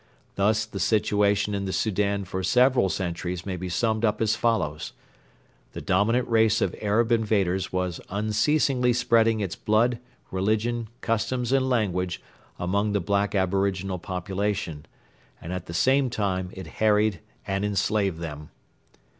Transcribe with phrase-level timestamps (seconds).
[0.33, 4.93] Thus the situation in the Soudan for several centuries may be summed up as follows:
[5.73, 9.99] The dominant race of Arab invaders was unceasingly spreading its blood,
[10.31, 12.19] religion, customs, and language
[12.57, 14.87] among the black aboriginal population,
[15.39, 18.49] and at the same time it harried and enslaved them.